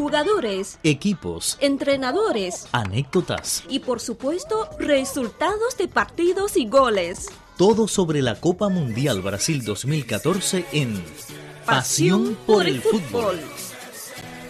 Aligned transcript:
jugadores, 0.00 0.78
equipos, 0.82 1.58
entrenadores 1.60 2.68
anécdotas, 2.72 3.64
y 3.68 3.80
por 3.80 4.00
supuesto 4.00 4.66
resultados 4.78 5.76
de 5.76 5.88
partidos 5.88 6.56
y 6.56 6.66
goles. 6.66 7.28
todo 7.58 7.86
sobre 7.86 8.22
la 8.22 8.40
Copa 8.40 8.70
Mundial 8.70 9.20
Brasil 9.20 9.62
2014 9.62 10.64
en 10.72 11.04
Pasión 11.66 12.38
por 12.46 12.66
el 12.66 12.80
Fútbol. 12.80 13.38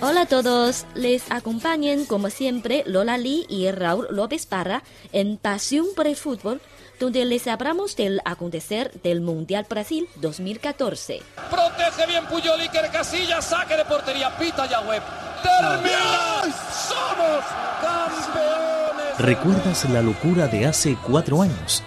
Hola 0.00 0.20
a 0.20 0.26
todos, 0.26 0.86
les 0.94 1.28
acompañan 1.32 2.04
como 2.04 2.30
siempre 2.30 2.84
Lola 2.86 3.18
Lee 3.18 3.44
y 3.48 3.68
Raúl 3.72 4.06
López 4.12 4.46
Parra 4.46 4.84
en 5.10 5.36
Pasión 5.36 5.86
por 5.96 6.06
el 6.06 6.14
Fútbol, 6.14 6.60
donde 7.00 7.24
les 7.24 7.46
hablamos 7.46 7.96
del 7.96 8.20
acontecer 8.26 8.92
del 9.02 9.22
Mundial 9.22 9.66
Brasil 9.68 10.06
2014. 10.16 11.22
Protege 11.50 12.06
bien 12.06 12.26
Puyol 12.26 12.60
Iker 12.60 12.90
Casillas, 12.90 13.46
saque 13.46 13.74
de 13.74 13.84
portería, 13.86 14.36
pita 14.38 14.68
ya 14.68 14.82
web. 14.82 15.02
¡Termina! 15.42 16.42
¡Somos 16.42 17.44
campeones! 17.80 19.18
¿Recuerdas 19.18 19.88
la 19.88 20.02
locura 20.02 20.46
de 20.46 20.66
hace 20.66 20.96
cuatro 21.06 21.40
años? 21.40 21.82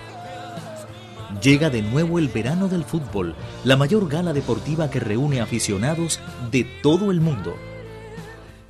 Llega 1.41 1.69
de 1.69 1.83
nuevo 1.83 2.17
el 2.17 2.29
verano 2.29 2.67
del 2.67 2.83
fútbol, 2.83 3.35
la 3.63 3.77
mayor 3.77 4.09
gala 4.09 4.33
deportiva 4.33 4.89
que 4.89 4.99
reúne 4.99 5.41
aficionados 5.41 6.19
de 6.51 6.63
todo 6.81 7.11
el 7.11 7.21
mundo. 7.21 7.55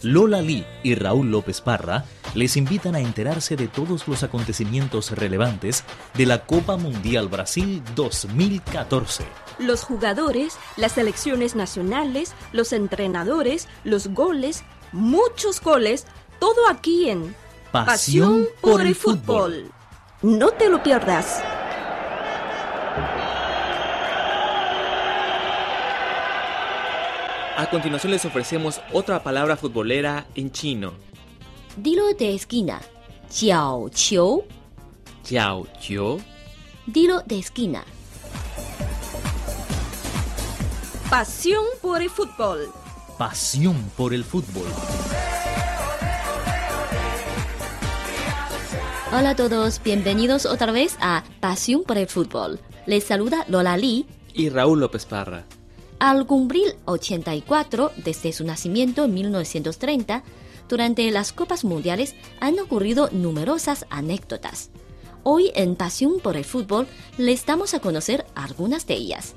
Lola 0.02 0.42
Lee 0.42 0.66
y 0.84 0.96
Raúl 0.96 1.32
López 1.32 1.62
Parra 1.62 2.04
les 2.34 2.58
invitan 2.58 2.96
a 2.96 3.00
enterarse 3.00 3.56
de 3.56 3.68
todos 3.68 4.08
los 4.08 4.24
acontecimientos 4.24 5.12
relevantes 5.12 5.84
de 6.16 6.26
la 6.26 6.46
Copa 6.46 6.78
Mundial 6.78 7.28
Brasil 7.28 7.82
2014. 7.96 9.24
Los 9.60 9.84
jugadores, 9.84 10.58
las 10.78 10.94
selecciones 10.94 11.56
nacionales, 11.56 12.34
los 12.52 12.74
entrenadores, 12.74 13.68
los 13.84 14.08
goles, 14.08 14.64
muchos 14.92 15.62
goles, 15.62 16.06
todo 16.40 16.68
aquí 16.70 17.10
en 17.10 17.36
Pasión 17.72 18.48
por 18.62 18.82
el 18.82 18.94
fútbol. 18.94 19.72
No 20.22 20.52
te 20.52 20.70
lo 20.70 20.84
pierdas. 20.84 21.42
A 27.58 27.68
continuación 27.72 28.12
les 28.12 28.26
ofrecemos 28.26 28.80
otra 28.92 29.24
palabra 29.24 29.58
futbolera 29.58 30.28
en 30.36 30.52
chino. 30.52 30.94
Dilo 31.78 32.14
de 32.14 32.36
esquina, 32.36 32.80
Jiao 33.32 33.90
Qiu. 33.90 34.44
Jiao 35.26 35.66
Qiu. 35.82 36.22
Dilo 36.86 37.24
de 37.26 37.40
esquina. 37.40 37.84
Pasión 41.10 41.66
por 41.82 42.04
el 42.04 42.12
fútbol. 42.12 42.70
Pasión 43.18 43.76
por 43.98 44.14
el 44.14 44.24
fútbol. 44.24 44.68
Hola 49.12 49.32
a 49.32 49.36
todos, 49.36 49.82
bienvenidos 49.84 50.46
otra 50.46 50.72
vez 50.72 50.96
a 51.02 51.24
Pasión 51.40 51.84
por 51.84 51.98
el 51.98 52.08
Fútbol. 52.08 52.60
Les 52.86 53.04
saluda 53.04 53.46
Lola 53.48 53.78
Lee. 53.78 54.06
Y 54.34 54.50
Raúl 54.50 54.80
López 54.80 55.06
Parra. 55.06 55.46
Al 55.98 56.28
cumplir 56.28 56.76
84 56.86 57.92
desde 58.04 58.32
su 58.32 58.44
nacimiento 58.44 59.06
en 59.06 59.14
1930, 59.14 60.24
durante 60.70 61.10
las 61.12 61.34
Copas 61.34 61.64
Mundiales 61.64 62.16
han 62.40 62.60
ocurrido 62.60 63.10
numerosas 63.12 63.86
anécdotas. 63.90 64.70
Hoy 65.24 65.52
en 65.56 65.76
Pasión 65.76 66.20
por 66.22 66.36
el 66.36 66.46
Fútbol 66.46 66.88
les 67.18 67.46
damos 67.46 67.74
a 67.74 67.80
conocer 67.80 68.26
algunas 68.36 68.86
de 68.88 68.96
ellas. 68.96 69.36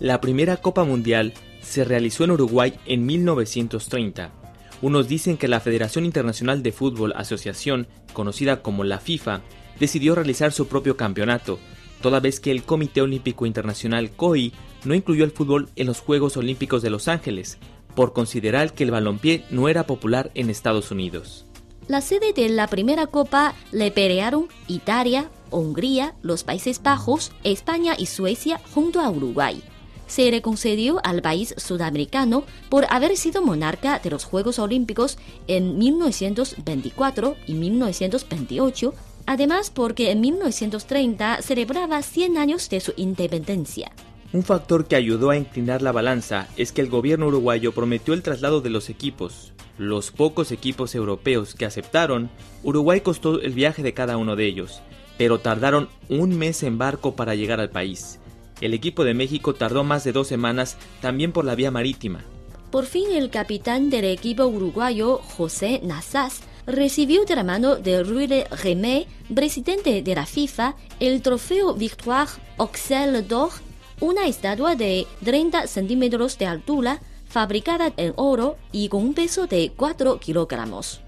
La 0.00 0.20
primera 0.20 0.56
Copa 0.58 0.84
Mundial 0.84 1.34
se 1.62 1.84
realizó 1.84 2.24
en 2.24 2.32
Uruguay 2.32 2.74
en 2.86 3.06
1930. 3.06 4.32
Unos 4.80 5.08
dicen 5.08 5.36
que 5.36 5.48
la 5.48 5.60
Federación 5.60 6.04
Internacional 6.04 6.62
de 6.62 6.72
Fútbol 6.72 7.12
Asociación, 7.16 7.88
conocida 8.12 8.62
como 8.62 8.84
la 8.84 8.98
FIFA, 8.98 9.40
decidió 9.80 10.14
realizar 10.14 10.52
su 10.52 10.68
propio 10.68 10.96
campeonato, 10.96 11.58
toda 12.00 12.20
vez 12.20 12.40
que 12.40 12.50
el 12.50 12.62
Comité 12.62 13.02
Olímpico 13.02 13.44
Internacional 13.44 14.10
COI 14.10 14.52
no 14.84 14.94
incluyó 14.94 15.24
el 15.24 15.32
fútbol 15.32 15.68
en 15.76 15.86
los 15.86 16.00
Juegos 16.00 16.36
Olímpicos 16.36 16.82
de 16.82 16.90
Los 16.90 17.08
Ángeles, 17.08 17.58
por 17.94 18.12
considerar 18.12 18.72
que 18.72 18.84
el 18.84 18.90
balompié 18.90 19.44
no 19.50 19.68
era 19.68 19.86
popular 19.86 20.30
en 20.34 20.50
Estados 20.50 20.90
Unidos. 20.90 21.46
La 21.88 22.02
sede 22.02 22.34
de 22.34 22.50
la 22.50 22.66
primera 22.66 23.06
copa 23.06 23.54
le 23.72 23.90
pelearon 23.90 24.48
Italia, 24.66 25.30
Hungría, 25.50 26.14
los 26.20 26.44
Países 26.44 26.82
Bajos, 26.82 27.32
España 27.44 27.94
y 27.98 28.06
Suecia 28.06 28.60
junto 28.74 29.00
a 29.00 29.08
Uruguay. 29.08 29.62
Se 30.06 30.30
le 30.30 30.42
concedió 30.42 31.00
al 31.04 31.22
país 31.22 31.54
sudamericano 31.56 32.44
por 32.68 32.86
haber 32.90 33.16
sido 33.16 33.42
monarca 33.42 33.98
de 33.98 34.10
los 34.10 34.24
Juegos 34.24 34.58
Olímpicos 34.58 35.18
en 35.46 35.78
1924 35.78 37.36
y 37.46 37.54
1928, 37.54 38.94
además 39.26 39.70
porque 39.70 40.10
en 40.10 40.20
1930 40.20 41.40
celebraba 41.42 42.02
100 42.02 42.38
años 42.38 42.68
de 42.70 42.80
su 42.80 42.92
independencia. 42.96 43.92
Un 44.30 44.42
factor 44.42 44.86
que 44.86 44.96
ayudó 44.96 45.30
a 45.30 45.38
inclinar 45.38 45.80
la 45.80 45.90
balanza 45.90 46.48
es 46.58 46.72
que 46.72 46.82
el 46.82 46.90
gobierno 46.90 47.28
uruguayo 47.28 47.72
prometió 47.72 48.12
el 48.12 48.22
traslado 48.22 48.60
de 48.60 48.68
los 48.68 48.90
equipos. 48.90 49.54
Los 49.78 50.10
pocos 50.10 50.52
equipos 50.52 50.94
europeos 50.94 51.54
que 51.54 51.64
aceptaron, 51.64 52.28
Uruguay 52.62 53.00
costó 53.00 53.40
el 53.40 53.52
viaje 53.52 53.82
de 53.82 53.94
cada 53.94 54.18
uno 54.18 54.36
de 54.36 54.44
ellos, 54.44 54.82
pero 55.16 55.38
tardaron 55.38 55.88
un 56.10 56.36
mes 56.36 56.62
en 56.62 56.76
barco 56.76 57.16
para 57.16 57.36
llegar 57.36 57.58
al 57.58 57.70
país. 57.70 58.18
El 58.60 58.74
equipo 58.74 59.04
de 59.04 59.14
México 59.14 59.54
tardó 59.54 59.82
más 59.82 60.04
de 60.04 60.12
dos 60.12 60.26
semanas 60.26 60.76
también 61.00 61.32
por 61.32 61.46
la 61.46 61.54
vía 61.54 61.70
marítima. 61.70 62.24
Por 62.70 62.84
fin 62.84 63.10
el 63.12 63.30
capitán 63.30 63.88
del 63.88 64.04
equipo 64.04 64.44
uruguayo, 64.44 65.18
José 65.18 65.80
Nassas, 65.82 66.42
recibió 66.66 67.24
de 67.24 67.34
la 67.34 67.44
mano 67.44 67.76
de 67.76 68.02
Ruy 68.02 68.26
Remé, 68.62 69.06
presidente 69.34 70.02
de 70.02 70.14
la 70.14 70.26
FIFA, 70.26 70.74
el 71.00 71.22
trofeo 71.22 71.72
Victoire 71.72 72.30
Oxel 72.58 73.26
d'Or, 73.26 73.52
una 74.00 74.26
estatua 74.26 74.76
de 74.76 75.06
30 75.24 75.66
centímetros 75.66 76.38
de 76.38 76.46
altura, 76.46 77.00
fabricada 77.28 77.92
en 77.96 78.12
oro 78.16 78.56
y 78.72 78.88
con 78.88 79.02
un 79.02 79.14
peso 79.14 79.46
de 79.46 79.72
4 79.76 80.18
kilogramos. 80.18 81.00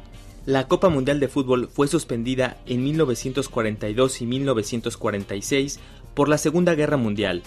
La 0.46 0.68
Copa 0.68 0.88
Mundial 0.88 1.20
de 1.20 1.28
Fútbol 1.28 1.68
fue 1.72 1.86
suspendida 1.86 2.58
en 2.66 2.82
1942 2.82 4.22
y 4.22 4.26
1946 4.26 5.80
por 6.14 6.28
la 6.28 6.38
Segunda 6.38 6.74
Guerra 6.74 6.96
Mundial, 6.96 7.42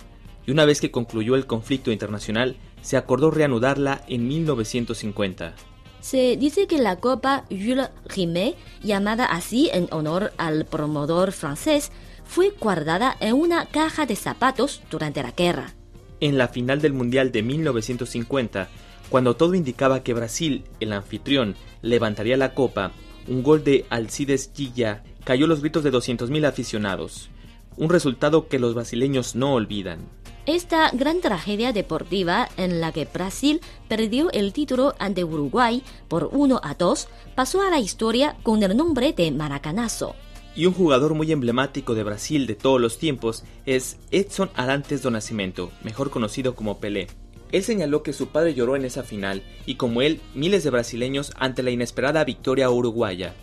y 0.45 0.51
una 0.51 0.65
vez 0.65 0.81
que 0.81 0.91
concluyó 0.91 1.35
el 1.35 1.45
conflicto 1.45 1.91
internacional, 1.91 2.55
se 2.81 2.97
acordó 2.97 3.31
reanudarla 3.31 4.03
en 4.07 4.27
1950. 4.27 5.55
Se 6.01 6.35
dice 6.35 6.67
que 6.67 6.79
la 6.79 6.97
Copa 6.97 7.45
Jules 7.49 7.89
Rimet, 8.05 8.55
llamada 8.83 9.25
así 9.25 9.69
en 9.73 9.87
honor 9.91 10.33
al 10.37 10.65
promotor 10.65 11.31
francés, 11.31 11.91
fue 12.25 12.53
guardada 12.59 13.15
en 13.19 13.35
una 13.35 13.65
caja 13.65 14.05
de 14.05 14.15
zapatos 14.15 14.81
durante 14.89 15.23
la 15.23 15.31
guerra. 15.31 15.73
En 16.19 16.37
la 16.37 16.47
final 16.47 16.81
del 16.81 16.93
Mundial 16.93 17.31
de 17.31 17.43
1950, 17.43 18.69
cuando 19.09 19.35
todo 19.35 19.53
indicaba 19.53 20.03
que 20.03 20.13
Brasil, 20.13 20.63
el 20.79 20.93
anfitrión, 20.93 21.55
levantaría 21.81 22.37
la 22.37 22.53
copa, 22.53 22.91
un 23.27 23.43
gol 23.43 23.63
de 23.63 23.85
Alcides 23.89 24.51
Gilla 24.53 25.03
cayó 25.23 25.47
los 25.47 25.61
gritos 25.61 25.83
de 25.83 25.91
200.000 25.91 26.45
aficionados. 26.47 27.29
Un 27.77 27.89
resultado 27.89 28.47
que 28.47 28.59
los 28.59 28.73
brasileños 28.73 29.35
no 29.35 29.53
olvidan. 29.53 29.99
Esta 30.45 30.89
gran 30.91 31.21
tragedia 31.21 31.71
deportiva 31.71 32.49
en 32.57 32.81
la 32.81 32.91
que 32.91 33.05
Brasil 33.05 33.61
perdió 33.87 34.29
el 34.31 34.51
título 34.51 34.93
ante 34.99 35.23
Uruguay 35.23 35.83
por 36.09 36.29
1 36.33 36.59
a 36.61 36.73
2 36.73 37.07
pasó 37.33 37.61
a 37.61 37.69
la 37.69 37.79
historia 37.79 38.35
con 38.43 38.61
el 38.61 38.75
nombre 38.75 39.13
de 39.13 39.31
Maracanazo. 39.31 40.15
Y 40.55 40.67
un 40.67 40.73
jugador 40.73 41.15
muy 41.15 41.31
emblemático 41.31 41.95
de 41.95 42.03
Brasil 42.03 42.45
de 42.45 42.55
todos 42.55 42.79
los 42.79 42.99
tiempos 42.99 43.43
es 43.65 43.97
Edson 44.11 44.51
Arantes 44.55 45.01
do 45.01 45.09
Nascimento, 45.09 45.71
mejor 45.83 46.11
conocido 46.11 46.55
como 46.55 46.79
Pelé. 46.79 47.07
Él 47.51 47.63
señaló 47.63 48.03
que 48.03 48.13
su 48.13 48.27
padre 48.27 48.53
lloró 48.53 48.75
en 48.75 48.85
esa 48.85 49.03
final 49.03 49.43
y 49.65 49.75
como 49.75 50.01
él, 50.01 50.21
miles 50.35 50.63
de 50.63 50.69
brasileños 50.69 51.33
ante 51.37 51.63
la 51.63 51.71
inesperada 51.71 52.23
victoria 52.23 52.69
uruguaya. 52.69 53.33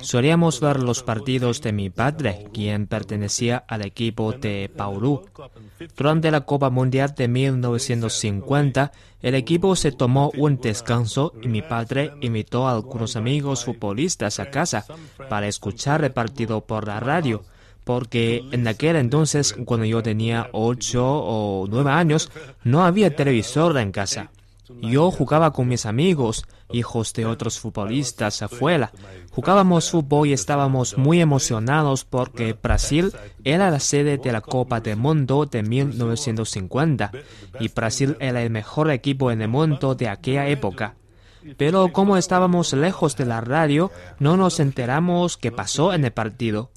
Solíamos 0.00 0.60
ver 0.60 0.80
los 0.80 1.02
partidos 1.02 1.60
de 1.60 1.72
mi 1.72 1.90
padre, 1.90 2.46
quien 2.52 2.86
pertenecía 2.86 3.64
al 3.68 3.84
equipo 3.84 4.32
de 4.32 4.70
Paulú. 4.74 5.22
Durante 5.96 6.30
la 6.30 6.42
Copa 6.42 6.70
Mundial 6.70 7.14
de 7.16 7.28
1950, 7.28 8.92
el 9.22 9.34
equipo 9.34 9.74
se 9.76 9.92
tomó 9.92 10.30
un 10.36 10.60
descanso 10.60 11.32
y 11.42 11.48
mi 11.48 11.62
padre 11.62 12.12
invitó 12.20 12.68
a 12.68 12.72
algunos 12.72 13.16
amigos 13.16 13.64
futbolistas 13.64 14.38
a 14.38 14.50
casa 14.50 14.86
para 15.28 15.48
escuchar 15.48 16.04
el 16.04 16.12
partido 16.12 16.60
por 16.60 16.86
la 16.86 17.00
radio 17.00 17.42
porque 17.88 18.44
en 18.52 18.68
aquel 18.68 18.96
entonces, 18.96 19.56
cuando 19.64 19.86
yo 19.86 20.02
tenía 20.02 20.50
8 20.52 21.02
o 21.02 21.66
9 21.70 21.90
años, 21.90 22.30
no 22.62 22.84
había 22.84 23.16
televisor 23.16 23.78
en 23.78 23.92
casa. 23.92 24.30
Yo 24.80 25.10
jugaba 25.10 25.52
con 25.52 25.68
mis 25.68 25.86
amigos, 25.86 26.44
hijos 26.70 27.12
de 27.12 27.26
otros 27.26 27.58
futbolistas 27.58 28.42
afuera. 28.42 28.92
Jugábamos 29.30 29.90
fútbol 29.90 30.28
y 30.28 30.32
estábamos 30.32 30.98
muy 30.98 31.20
emocionados 31.20 32.04
porque 32.04 32.52
Brasil 32.52 33.12
era 33.44 33.70
la 33.70 33.80
sede 33.80 34.18
de 34.18 34.32
la 34.32 34.40
Copa 34.40 34.80
del 34.80 34.96
Mundo 34.96 35.46
de 35.46 35.62
1950 35.62 37.12
y 37.60 37.68
Brasil 37.68 38.16
era 38.20 38.42
el 38.42 38.50
mejor 38.50 38.90
equipo 38.90 39.30
en 39.30 39.42
el 39.42 39.48
mundo 39.48 39.94
de 39.94 40.08
aquella 40.08 40.48
época. 40.48 40.96
Pero 41.56 41.92
como 41.92 42.16
estábamos 42.16 42.72
lejos 42.72 43.16
de 43.16 43.24
la 43.24 43.40
radio, 43.40 43.90
no 44.18 44.36
nos 44.36 44.60
enteramos 44.60 45.36
qué 45.36 45.52
pasó 45.52 45.92
en 45.94 46.04
el 46.04 46.12
partido. 46.12 46.70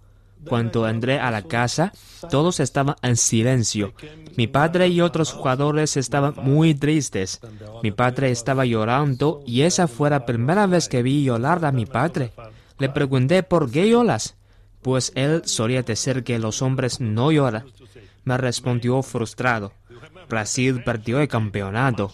Cuando 0.48 0.88
entré 0.88 1.20
a 1.20 1.32
la 1.32 1.44
casa, 1.44 1.92
todos 2.30 2.60
estaban 2.60 2.96
en 3.02 3.16
silencio. 3.16 3.94
Mi 4.36 4.48
padre 4.48 4.88
y 4.88 5.02
otros 5.02 5.32
jugadores 5.32 5.98
estaban 5.98 6.34
muy 6.38 6.74
tristes. 6.74 7.40
Mi 7.84 7.92
padre 7.92 8.32
estaba 8.32 8.66
llorando 8.66 9.42
y 9.46 9.62
esa 9.62 9.88
fue 9.88 10.10
la 10.10 10.26
primera 10.26 10.68
vez 10.68 10.90
que 10.90 11.04
vi 11.04 11.24
llorar 11.24 11.64
a 11.66 11.72
mi 11.72 11.86
padre. 11.86 12.32
Le 12.80 12.90
pregunté 12.90 13.44
por 13.44 13.70
qué 13.70 13.90
lloras, 13.90 14.36
pues 14.82 15.12
él 15.16 15.44
solía 15.46 15.84
decir 15.84 16.24
que 16.24 16.40
los 16.40 16.62
hombres 16.62 17.00
no 17.00 17.32
lloran. 17.32 17.66
Me 18.24 18.38
respondió 18.38 19.02
frustrado. 19.04 19.74
Brasil 20.30 20.84
perdió 20.84 21.20
el 21.20 21.28
campeonato. 21.28 22.12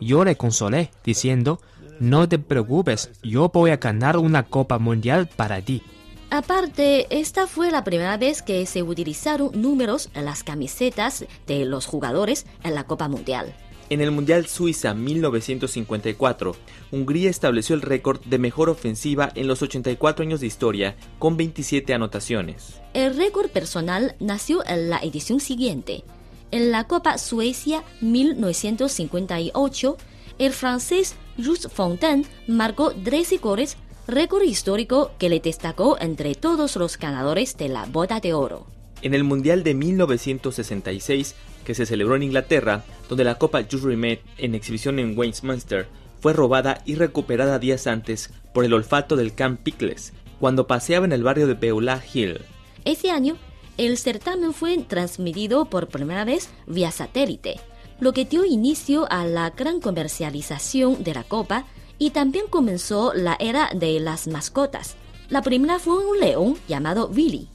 Yo 0.00 0.24
le 0.24 0.36
consolé, 0.36 0.90
diciendo, 1.04 1.60
no 2.00 2.28
te 2.28 2.38
preocupes, 2.38 3.10
yo 3.22 3.50
voy 3.50 3.70
a 3.70 3.76
ganar 3.76 4.16
una 4.16 4.44
Copa 4.44 4.78
Mundial 4.78 5.28
para 5.28 5.60
ti. 5.60 5.82
Aparte, 6.30 7.08
esta 7.10 7.48
fue 7.48 7.72
la 7.72 7.82
primera 7.82 8.16
vez 8.16 8.40
que 8.40 8.64
se 8.64 8.84
utilizaron 8.84 9.50
números 9.60 10.10
en 10.14 10.24
las 10.24 10.44
camisetas 10.44 11.24
de 11.48 11.64
los 11.64 11.86
jugadores 11.86 12.46
en 12.62 12.76
la 12.76 12.84
Copa 12.84 13.08
Mundial. 13.08 13.52
En 13.88 14.00
el 14.00 14.12
Mundial 14.12 14.46
Suiza 14.46 14.94
1954, 14.94 16.54
Hungría 16.92 17.28
estableció 17.28 17.74
el 17.74 17.82
récord 17.82 18.20
de 18.20 18.38
mejor 18.38 18.70
ofensiva 18.70 19.32
en 19.34 19.48
los 19.48 19.60
84 19.62 20.22
años 20.22 20.38
de 20.38 20.46
historia, 20.46 20.94
con 21.18 21.36
27 21.36 21.92
anotaciones. 21.92 22.80
El 22.94 23.16
récord 23.16 23.50
personal 23.50 24.14
nació 24.20 24.64
en 24.64 24.88
la 24.88 24.98
edición 24.98 25.40
siguiente. 25.40 26.04
En 26.52 26.70
la 26.70 26.84
Copa 26.84 27.18
Suecia 27.18 27.82
1958, 28.00 29.96
el 30.38 30.52
francés 30.52 31.16
Jules 31.36 31.66
Fontaine 31.72 32.24
marcó 32.46 32.92
13 32.92 33.38
goles 33.38 33.76
récord 34.10 34.42
histórico 34.42 35.12
que 35.18 35.28
le 35.28 35.40
destacó 35.40 35.96
entre 36.00 36.34
todos 36.34 36.76
los 36.76 36.98
ganadores 36.98 37.56
de 37.56 37.68
la 37.68 37.86
Boda 37.86 38.20
de 38.20 38.34
Oro. 38.34 38.66
En 39.02 39.14
el 39.14 39.24
Mundial 39.24 39.62
de 39.62 39.74
1966, 39.74 41.34
que 41.64 41.74
se 41.74 41.86
celebró 41.86 42.16
en 42.16 42.24
Inglaterra, 42.24 42.84
donde 43.08 43.24
la 43.24 43.36
Copa 43.36 43.62
Jules 43.62 43.84
Rimet 43.84 44.20
en 44.38 44.54
exhibición 44.54 44.98
en 44.98 45.16
Westminster 45.18 45.86
fue 46.20 46.32
robada 46.32 46.82
y 46.84 46.96
recuperada 46.96 47.58
días 47.58 47.86
antes 47.86 48.30
por 48.52 48.64
el 48.64 48.74
olfato 48.74 49.16
del 49.16 49.34
Camp 49.34 49.60
Pickles, 49.62 50.12
cuando 50.38 50.66
paseaba 50.66 51.06
en 51.06 51.12
el 51.12 51.22
barrio 51.22 51.46
de 51.46 51.54
Beulah 51.54 52.02
Hill. 52.12 52.40
Ese 52.84 53.10
año, 53.10 53.36
el 53.78 53.96
certamen 53.96 54.52
fue 54.52 54.76
transmitido 54.78 55.66
por 55.66 55.88
primera 55.88 56.24
vez 56.24 56.50
vía 56.66 56.90
satélite, 56.90 57.60
lo 58.00 58.12
que 58.12 58.24
dio 58.24 58.44
inicio 58.44 59.06
a 59.10 59.24
la 59.26 59.50
gran 59.50 59.80
comercialización 59.80 61.02
de 61.02 61.14
la 61.14 61.24
Copa 61.24 61.66
y 62.00 62.10
también 62.10 62.46
comenzó 62.48 63.12
la 63.14 63.36
era 63.38 63.70
de 63.72 64.00
las 64.00 64.26
mascotas. 64.26 64.96
La 65.28 65.42
primera 65.42 65.78
fue 65.78 66.04
un 66.04 66.18
león 66.18 66.56
llamado 66.66 67.06
Billy. 67.08 67.46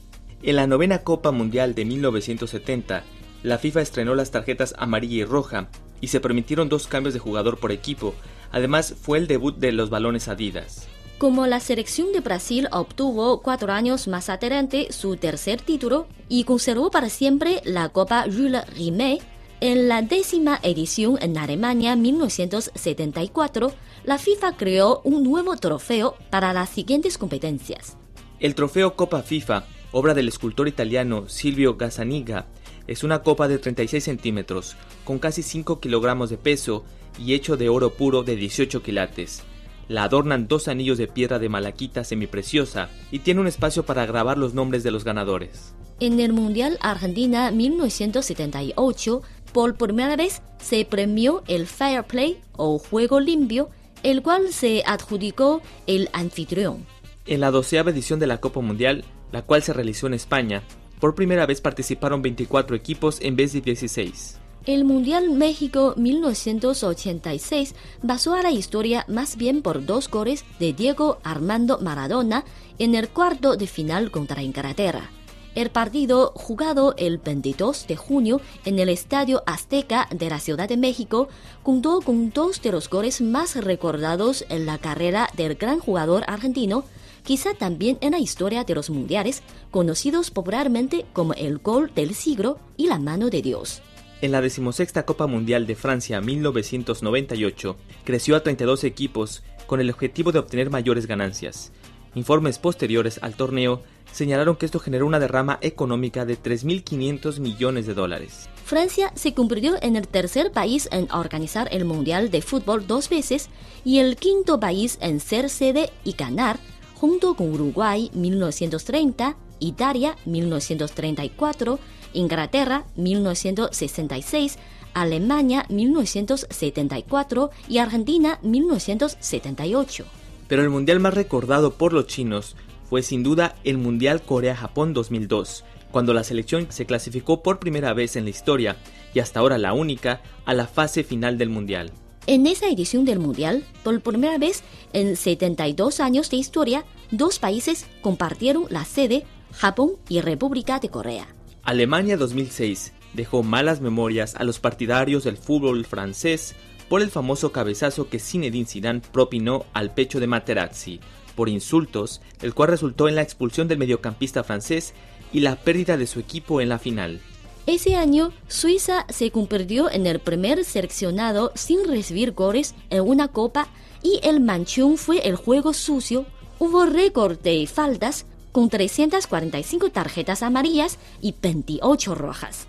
En 0.42 0.56
la 0.56 0.68
novena 0.68 1.02
Copa 1.02 1.32
Mundial 1.32 1.74
de 1.74 1.84
1970, 1.84 3.02
la 3.42 3.58
FIFA 3.58 3.82
estrenó 3.82 4.14
las 4.14 4.30
tarjetas 4.30 4.74
amarilla 4.78 5.16
y 5.16 5.24
roja 5.24 5.68
y 6.00 6.08
se 6.08 6.20
permitieron 6.20 6.68
dos 6.68 6.86
cambios 6.86 7.12
de 7.12 7.20
jugador 7.20 7.58
por 7.58 7.72
equipo. 7.72 8.14
Además, 8.52 8.94
fue 8.98 9.18
el 9.18 9.26
debut 9.26 9.56
de 9.56 9.72
los 9.72 9.90
balones 9.90 10.28
Adidas. 10.28 10.86
Como 11.18 11.46
la 11.46 11.58
selección 11.58 12.12
de 12.12 12.20
Brasil 12.20 12.68
obtuvo 12.70 13.42
cuatro 13.42 13.72
años 13.72 14.06
más 14.06 14.28
adelante 14.28 14.92
su 14.92 15.16
tercer 15.16 15.60
título 15.60 16.06
y 16.28 16.44
conservó 16.44 16.90
para 16.90 17.08
siempre 17.08 17.62
la 17.64 17.88
Copa 17.88 18.24
Jules 18.24 18.64
Rimet, 18.76 19.22
en 19.60 19.88
la 19.88 20.02
décima 20.02 20.58
edición 20.62 21.18
en 21.20 21.38
Alemania 21.38 21.96
1974, 21.96 23.72
la 24.04 24.18
FIFA 24.18 24.56
creó 24.56 25.00
un 25.04 25.22
nuevo 25.24 25.56
trofeo 25.56 26.16
para 26.30 26.52
las 26.52 26.68
siguientes 26.68 27.18
competencias. 27.18 27.96
El 28.38 28.54
trofeo 28.54 28.96
Copa 28.96 29.22
FIFA, 29.22 29.64
obra 29.92 30.14
del 30.14 30.28
escultor 30.28 30.68
italiano 30.68 31.28
Silvio 31.28 31.76
Gazzaniga, 31.76 32.46
es 32.86 33.02
una 33.02 33.22
copa 33.22 33.48
de 33.48 33.58
36 33.58 34.04
centímetros, 34.04 34.76
con 35.04 35.18
casi 35.18 35.42
5 35.42 35.80
kilogramos 35.80 36.30
de 36.30 36.36
peso 36.36 36.84
y 37.18 37.34
hecho 37.34 37.56
de 37.56 37.68
oro 37.68 37.94
puro 37.94 38.22
de 38.22 38.36
18 38.36 38.82
quilates. 38.82 39.42
La 39.88 40.04
adornan 40.04 40.48
dos 40.48 40.68
anillos 40.68 40.98
de 40.98 41.06
piedra 41.06 41.38
de 41.38 41.48
malaquita 41.48 42.04
semipreciosa 42.04 42.90
y 43.10 43.20
tiene 43.20 43.40
un 43.40 43.46
espacio 43.46 43.86
para 43.86 44.04
grabar 44.04 44.36
los 44.36 44.52
nombres 44.52 44.82
de 44.82 44.90
los 44.90 45.04
ganadores. 45.04 45.74
En 45.98 46.20
el 46.20 46.34
Mundial 46.34 46.76
Argentina 46.82 47.50
1978, 47.50 49.22
por 49.52 49.76
primera 49.76 50.16
vez 50.16 50.42
se 50.58 50.84
premió 50.84 51.42
el 51.48 51.66
Fair 51.66 52.04
Play 52.04 52.40
o 52.56 52.78
Juego 52.78 53.20
Limpio, 53.20 53.70
el 54.02 54.22
cual 54.22 54.52
se 54.52 54.82
adjudicó 54.86 55.62
el 55.86 56.08
anfitrión. 56.12 56.86
En 57.26 57.40
la 57.40 57.50
doceava 57.50 57.90
edición 57.90 58.20
de 58.20 58.26
la 58.26 58.40
Copa 58.40 58.60
Mundial, 58.60 59.04
la 59.32 59.42
cual 59.42 59.62
se 59.62 59.72
realizó 59.72 60.06
en 60.06 60.14
España, 60.14 60.62
por 61.00 61.14
primera 61.14 61.46
vez 61.46 61.60
participaron 61.60 62.22
24 62.22 62.76
equipos 62.76 63.18
en 63.20 63.36
vez 63.36 63.52
de 63.52 63.60
16. 63.60 64.38
El 64.66 64.84
Mundial 64.84 65.30
México 65.30 65.94
1986 65.96 67.74
basó 68.02 68.34
a 68.34 68.42
la 68.42 68.50
historia 68.50 69.04
más 69.06 69.36
bien 69.36 69.62
por 69.62 69.84
dos 69.86 70.10
goles 70.10 70.44
de 70.58 70.72
Diego 70.72 71.18
Armando 71.22 71.78
Maradona 71.78 72.44
en 72.78 72.96
el 72.96 73.08
cuarto 73.08 73.56
de 73.56 73.68
final 73.68 74.10
contra 74.10 74.42
Inglaterra. 74.42 75.10
El 75.56 75.70
partido, 75.70 76.32
jugado 76.34 76.94
el 76.98 77.16
22 77.16 77.86
de 77.86 77.96
junio 77.96 78.42
en 78.66 78.78
el 78.78 78.90
Estadio 78.90 79.42
Azteca 79.46 80.06
de 80.10 80.28
la 80.28 80.38
Ciudad 80.38 80.68
de 80.68 80.76
México, 80.76 81.30
contó 81.62 82.02
con 82.02 82.28
dos 82.28 82.60
de 82.60 82.72
los 82.72 82.90
goles 82.90 83.22
más 83.22 83.56
recordados 83.56 84.44
en 84.50 84.66
la 84.66 84.76
carrera 84.76 85.30
del 85.34 85.54
gran 85.54 85.78
jugador 85.78 86.24
argentino, 86.26 86.84
quizá 87.22 87.54
también 87.54 87.96
en 88.02 88.10
la 88.10 88.18
historia 88.18 88.64
de 88.64 88.74
los 88.74 88.90
mundiales, 88.90 89.42
conocidos 89.70 90.30
popularmente 90.30 91.06
como 91.14 91.32
el 91.32 91.56
gol 91.56 91.90
del 91.94 92.14
siglo 92.14 92.58
y 92.76 92.88
la 92.88 92.98
mano 92.98 93.30
de 93.30 93.40
Dios. 93.40 93.80
En 94.20 94.32
la 94.32 94.42
decimosexta 94.42 95.06
Copa 95.06 95.26
Mundial 95.26 95.66
de 95.66 95.74
Francia 95.74 96.20
1998, 96.20 97.76
creció 98.04 98.36
a 98.36 98.42
32 98.42 98.84
equipos 98.84 99.42
con 99.66 99.80
el 99.80 99.88
objetivo 99.88 100.32
de 100.32 100.38
obtener 100.38 100.68
mayores 100.68 101.06
ganancias. 101.06 101.72
Informes 102.16 102.58
posteriores 102.58 103.18
al 103.20 103.34
torneo 103.34 103.82
señalaron 104.10 104.56
que 104.56 104.64
esto 104.64 104.78
generó 104.78 105.06
una 105.06 105.18
derrama 105.18 105.58
económica 105.60 106.24
de 106.24 106.38
3.500 106.38 107.40
millones 107.40 107.86
de 107.86 107.92
dólares. 107.92 108.48
Francia 108.64 109.12
se 109.14 109.34
convirtió 109.34 109.74
en 109.82 109.96
el 109.96 110.08
tercer 110.08 110.50
país 110.50 110.88
en 110.92 111.12
organizar 111.12 111.68
el 111.72 111.84
Mundial 111.84 112.30
de 112.30 112.40
Fútbol 112.40 112.86
dos 112.86 113.10
veces 113.10 113.50
y 113.84 113.98
el 113.98 114.16
quinto 114.16 114.58
país 114.58 114.96
en 115.02 115.20
ser 115.20 115.50
sede 115.50 115.90
y 116.04 116.12
ganar, 116.12 116.58
junto 116.94 117.34
con 117.34 117.52
Uruguay 117.52 118.10
1930, 118.14 119.36
Italia 119.60 120.16
1934, 120.24 121.78
Inglaterra 122.14 122.86
1966, 122.96 124.56
Alemania 124.94 125.66
1974 125.68 127.50
y 127.68 127.76
Argentina 127.76 128.38
1978 128.40 130.06
pero 130.48 130.62
el 130.62 130.70
mundial 130.70 131.00
más 131.00 131.14
recordado 131.14 131.74
por 131.74 131.92
los 131.92 132.06
chinos 132.06 132.56
fue 132.88 133.02
sin 133.02 133.22
duda 133.22 133.56
el 133.64 133.78
Mundial 133.78 134.22
Corea-Japón 134.22 134.94
2002, 134.94 135.64
cuando 135.90 136.14
la 136.14 136.24
selección 136.24 136.66
se 136.70 136.86
clasificó 136.86 137.42
por 137.42 137.58
primera 137.58 137.92
vez 137.94 138.16
en 138.16 138.24
la 138.24 138.30
historia, 138.30 138.76
y 139.12 139.18
hasta 139.18 139.40
ahora 139.40 139.58
la 139.58 139.72
única, 139.72 140.20
a 140.44 140.54
la 140.54 140.66
fase 140.66 141.02
final 141.04 141.38
del 141.38 141.50
Mundial. 141.50 141.90
En 142.26 142.46
esa 142.46 142.68
edición 142.68 143.04
del 143.04 143.18
Mundial, 143.18 143.64
por 143.82 144.00
primera 144.00 144.36
vez 144.38 144.62
en 144.92 145.16
72 145.16 146.00
años 146.00 146.28
de 146.30 146.36
historia, 146.36 146.84
dos 147.10 147.38
países 147.38 147.86
compartieron 148.00 148.66
la 148.68 148.84
sede, 148.84 149.24
Japón 149.52 149.92
y 150.08 150.20
República 150.20 150.80
de 150.80 150.88
Corea. 150.88 151.28
Alemania 151.62 152.16
2006 152.16 152.92
dejó 153.14 153.42
malas 153.42 153.80
memorias 153.80 154.34
a 154.34 154.44
los 154.44 154.60
partidarios 154.60 155.24
del 155.24 155.36
fútbol 155.36 155.84
francés 155.86 156.54
por 156.88 157.02
el 157.02 157.10
famoso 157.10 157.52
cabezazo 157.52 158.08
que 158.08 158.18
Zinedine 158.18 158.66
Zidane 158.66 159.02
propinó 159.12 159.66
al 159.72 159.92
pecho 159.94 160.20
de 160.20 160.26
Materazzi 160.26 161.00
por 161.34 161.48
insultos, 161.48 162.20
el 162.42 162.54
cual 162.54 162.70
resultó 162.70 163.08
en 163.08 163.14
la 163.14 163.22
expulsión 163.22 163.68
del 163.68 163.78
mediocampista 163.78 164.42
francés 164.42 164.94
y 165.32 165.40
la 165.40 165.56
pérdida 165.56 165.96
de 165.96 166.06
su 166.06 166.18
equipo 166.18 166.60
en 166.60 166.70
la 166.70 166.78
final. 166.78 167.20
Ese 167.66 167.96
año, 167.96 168.32
Suiza 168.48 169.06
se 169.08 169.30
convirtió 169.30 169.90
en 169.90 170.06
el 170.06 170.20
primer 170.20 170.64
seleccionado 170.64 171.52
sin 171.54 171.86
recibir 171.86 172.32
goles 172.32 172.74
en 172.90 173.02
una 173.02 173.28
copa 173.28 173.68
y 174.02 174.20
el 174.22 174.40
Manchón 174.40 174.96
fue 174.96 175.26
el 175.26 175.36
juego 175.36 175.72
sucio. 175.72 176.26
Hubo 176.58 176.86
récord 176.86 177.38
de 177.38 177.66
faltas 177.66 178.24
con 178.52 178.70
345 178.70 179.90
tarjetas 179.90 180.42
amarillas 180.42 180.98
y 181.20 181.34
28 181.42 182.14
rojas. 182.14 182.68